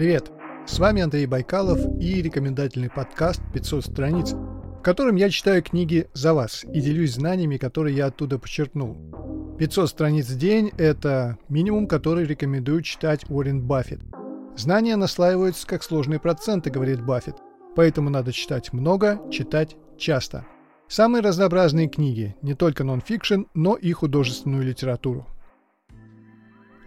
[0.00, 0.32] Привет!
[0.66, 6.32] С вами Андрей Байкалов и рекомендательный подкаст «500 страниц», в котором я читаю книги за
[6.32, 8.96] вас и делюсь знаниями, которые я оттуда почерпнул.
[9.58, 14.00] 500 страниц в день– это минимум, который рекомендует читать Уоррен Баффет.
[14.56, 17.36] Знания наслаиваются как сложные проценты, говорит Баффет,
[17.76, 20.46] поэтому надо читать много, читать часто.
[20.88, 25.26] Самые разнообразные книги, не только нон-фикшн, но и художественную литературу.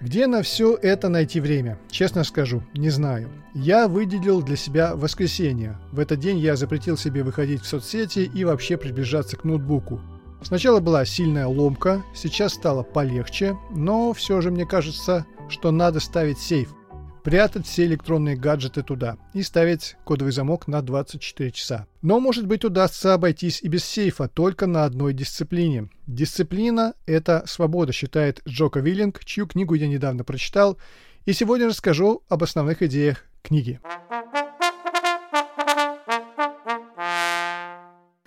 [0.04, 1.80] Где на все это найти время?
[1.90, 3.30] Честно скажу, не знаю.
[3.54, 5.80] Я выделил для себя воскресенье.
[5.94, 10.02] В этот день я запретил себе выходить в соцсети и вообще приближаться к ноутбуку.
[10.42, 16.38] Сначала была сильная ломка, сейчас стало полегче, но все же мне кажется, что надо ставить
[16.38, 16.76] сейф–
[17.24, 21.88] прятать все электронные гаджеты туда и ставить кодовый замок на 24 часа.
[22.02, 25.90] Но, может быть, удастся обойтись и без сейфа, только на одной дисциплине.
[26.06, 30.78] Дисциплина– это свобода, считает Джока Виллинг, чью книгу я недавно прочитал,
[31.26, 33.80] и сегодня расскажу об основных идеях книги.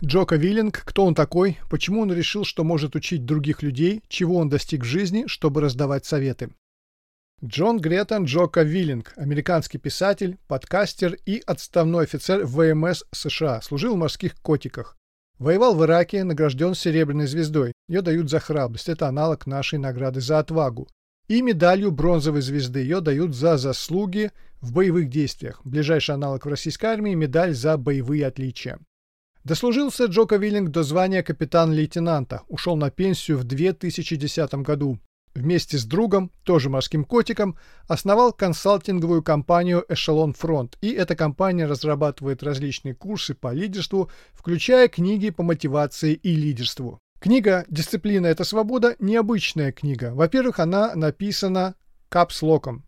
[0.02, 4.48] Джока Виллинг, кто он такой, почему он решил, что может учить других людей, чего он
[4.48, 6.50] достиг в жизни, чтобы раздавать советы.
[7.44, 14.36] Джон Гретон Джока Виллинг, американский писатель, подкастер и отставной офицер ВМС США, служил в морских
[14.36, 14.96] котиках.
[15.38, 17.72] Воевал в Ираке, награжден Серебряной звездой.
[17.88, 20.88] Ее дают за храбрость, это аналог нашей награды за отвагу.
[21.28, 24.30] И медалью бронзовой звезды ее дают за заслуги
[24.62, 25.60] в боевых действиях.
[25.62, 28.78] Ближайший аналог в российской армии– медаль за боевые отличия.
[29.44, 34.98] Дослужился Джока Виллинг до звания капитан-лейтенанта, ушел на пенсию в 2010 году
[35.36, 37.56] вместе с другом, тоже морским котиком,
[37.86, 45.30] основал консалтинговую компанию Эшелон Фронт, и эта компания разрабатывает различные курсы по лидерству, включая книги
[45.30, 46.98] по мотивации и лидерству.
[47.20, 50.12] Книга «Дисциплина– это свобода»– необычная книга.
[50.14, 51.74] Во-первых, она написана
[52.08, 52.84] капслоком.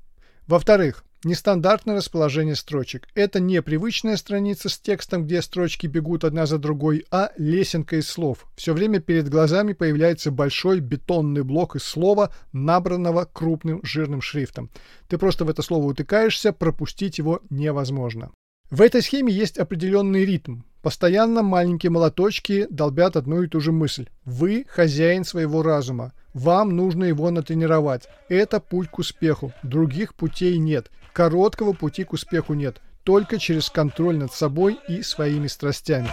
[0.47, 3.09] Во-вторых, Нестандартное расположение строчек.
[3.17, 8.09] Это не привычная страница с текстом, где строчки бегут одна за другой, а лесенка из
[8.09, 8.47] слов.
[8.55, 14.71] Все время перед глазами появляется большой бетонный блок из слова, набранного крупным жирным шрифтом.
[15.09, 18.31] Ты просто в это слово утыкаешься, пропустить его невозможно.
[18.71, 20.61] В этой схеме есть определенный ритм.
[20.83, 24.09] Постоянно маленькие молоточки долбят одну и ту же мысль.
[24.25, 26.13] Вы хозяин своего разума.
[26.33, 28.09] Вам нужно его натренировать.
[28.29, 29.53] Это путь к успеху.
[29.65, 30.91] Других путей нет.
[31.13, 32.81] Короткого пути к успеху нет.
[33.05, 36.11] Только через контроль над собой и своими страстями.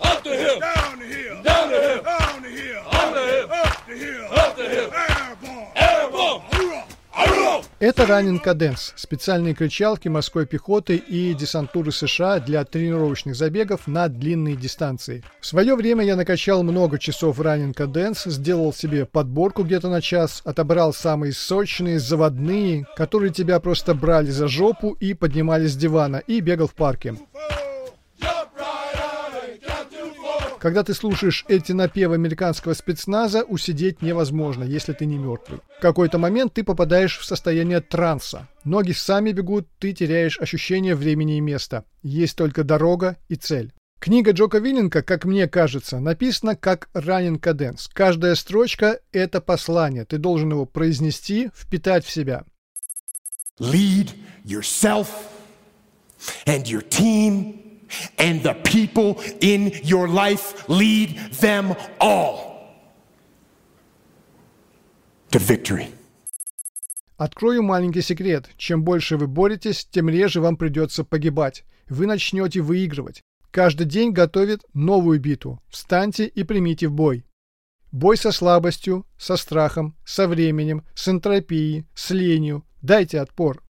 [0.00, 3.52] Up the hill, down the hill, down the hill, down the hill, up the hill,
[3.52, 7.67] up the hill, up the hill, airborne, airborne.
[7.80, 14.56] Это Running Cadence– специальные кричалки морской пехоты и десантуры США для тренировочных забегов на длинные
[14.56, 15.22] дистанции.
[15.40, 20.42] В свое время я накачал много часов Running Cadence, сделал себе подборку где-то на час,
[20.44, 26.40] отобрал самые сочные, заводные, которые тебя просто брали за жопу и поднимали с дивана, и
[26.40, 27.14] бегал в парке.
[30.60, 35.60] Когда ты слушаешь эти напевы американского спецназа, усидеть невозможно, если ты не мертвый.
[35.78, 38.48] В какой-то момент ты попадаешь в состояние транса.
[38.64, 41.84] Ноги сами бегут, ты теряешь ощущение времени и места.
[42.02, 43.72] Есть только дорога и цель.
[44.00, 47.88] Книга Джока Вилленка, как мне кажется, написана как ранен каденс.
[47.92, 50.04] Каждая строчка— это послание.
[50.04, 52.44] Ты должен его произнести, впитать в себя.
[53.60, 54.10] Lead
[54.44, 55.08] yourself
[56.46, 57.67] and your team
[58.16, 62.48] and the people in your life lead them all
[65.30, 65.88] to victory.
[67.16, 68.48] Открою маленький секрет.
[68.56, 71.64] Чем больше вы боретесь, тем реже вам придется погибать.
[71.88, 73.22] Вы начнете выигрывать.
[73.50, 75.60] Каждый день готовит новую битву.
[75.68, 77.24] Встаньте и примите в бой.
[77.90, 82.64] Бой со слабостью, со страхом, со временем, с энтропией, с ленью.
[82.82, 83.64] Дайте отпор.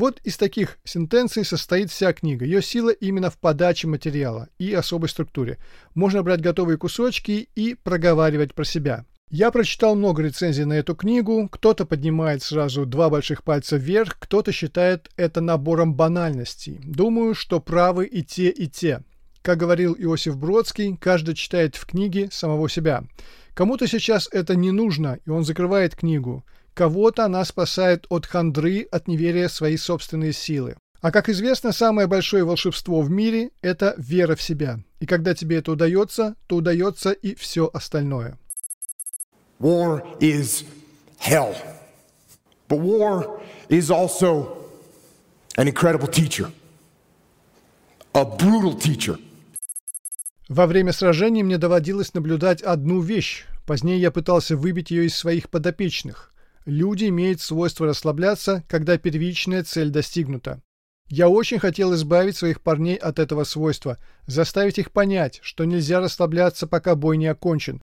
[0.00, 2.46] Вот из таких сентенций состоит вся книга.
[2.46, 5.58] Ее сила именно в подаче материала и особой структуре.
[5.94, 9.04] Можно брать готовые кусочки и проговаривать про себя.
[9.30, 11.50] Я прочитал много рецензий на эту книгу.
[11.52, 16.80] Кто-то поднимает сразу два больших пальца вверх, кто-то считает это набором банальностей.
[16.82, 19.02] Думаю, что правы и те, и те.
[19.42, 23.04] Как говорил Иосиф Бродский, каждый читает в книге самого себя.
[23.52, 26.42] Кому-то сейчас это не нужно, и он закрывает книгу.
[26.74, 30.76] Кого-то она спасает от хандры, от неверия в свои собственные силы.
[31.00, 34.78] А как известно, самое большое волшебство в мире– это вера в себя.
[35.00, 38.38] И когда тебе это удается, то удается и все остальное.
[39.58, 40.64] War is
[41.18, 41.54] hell.
[42.68, 44.58] But war is also
[45.56, 46.50] an incredible teacher.
[48.12, 49.18] A brutal teacher.
[50.48, 55.48] Во время сражений мне доводилось наблюдать одну вещь Позднее я пытался выбить ее из своих
[55.48, 56.29] подопечных.
[56.70, 60.62] Люди имеют свойство расслабляться, когда первичная цель достигнута.
[61.08, 66.68] Я очень хотел избавить своих парней от этого свойства, заставить их понять, что нельзя расслабляться,
[66.68, 67.82] пока бой не окончен.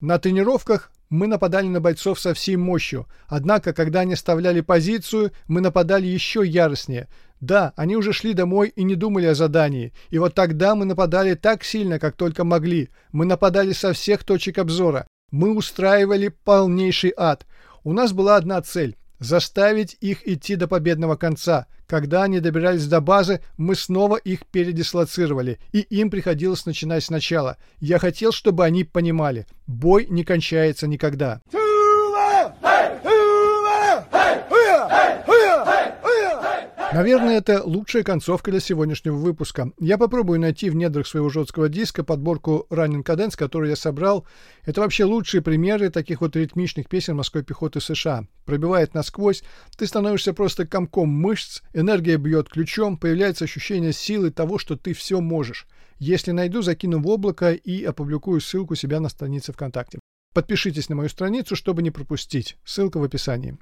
[0.00, 5.60] На тренировках мы нападали на бойцов со всей мощью, однако, когда они оставляли позицию, мы
[5.60, 7.06] нападали еще яростнее.
[7.40, 11.34] Да, они уже шли домой и не думали о задании, и вот тогда мы нападали
[11.34, 12.88] так сильно, как только могли.
[13.12, 15.06] Мы нападали со всех точек обзора.
[15.30, 17.46] Мы устраивали полнейший ад.
[17.84, 21.66] У нас была одна цель– заставить их идти до победного конца.
[21.86, 27.58] Когда они добирались до базы, мы снова их передислоцировали, и им приходилось начинать сначала.
[27.80, 31.42] Я хотел, чтобы они понимали, бой не кончается никогда.
[36.94, 39.72] Наверное, это лучшая концовка для сегодняшнего выпуска.
[39.80, 44.28] Я попробую найти в недрах своего жесткого диска подборку Running Cadence, которую я собрал.
[44.64, 48.28] Это вообще лучшие примеры таких вот ритмичных песен морской пехоты США.
[48.44, 49.42] Пробивает насквозь,
[49.76, 55.20] ты становишься просто комком мышц, энергия бьет ключом, появляется ощущение силы того, что ты все
[55.20, 55.66] можешь.
[55.98, 59.98] Если найду, закину в облако и опубликую ссылку себя на странице ВКонтакте.
[60.32, 62.56] Подпишитесь на мою страницу, чтобы не пропустить.
[62.64, 63.58] Ссылка в описании.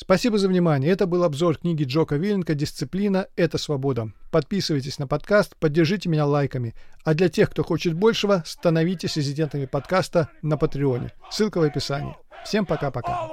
[0.00, 0.92] Спасибо за внимание.
[0.92, 4.12] Это был обзор книги Джока Вилленка «Дисциплина– это свобода».
[4.30, 6.76] Подписывайтесь на подкаст, поддержите меня лайками.
[7.02, 11.10] А для тех, кто хочет большего, становитесь резидентами подкаста на Патреоне.
[11.32, 12.16] Ссылка в описании.
[12.44, 13.28] Всем пока-пока.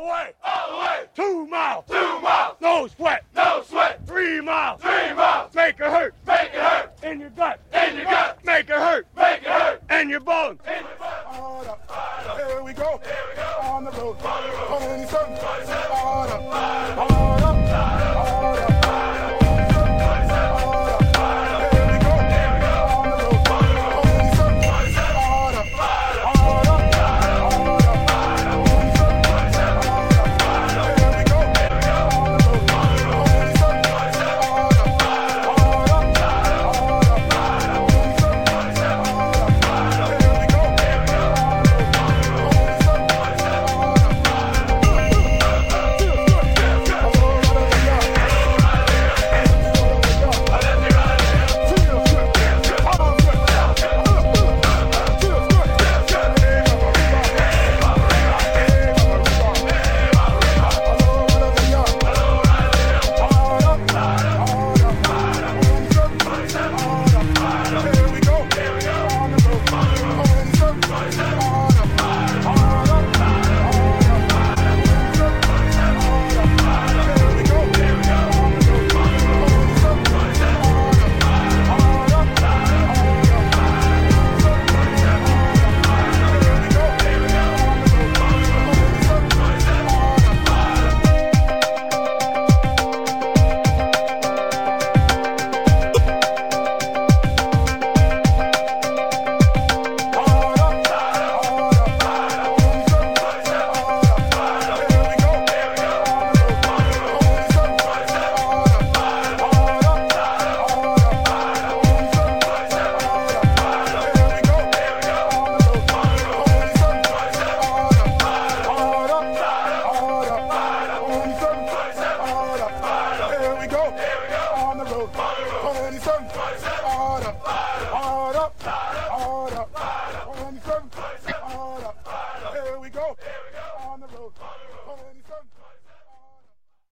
[4.08, 6.92] Three miles, three miles, make it hurt, make it hurt.
[7.04, 9.05] In your gut, in your gut, make it hurt,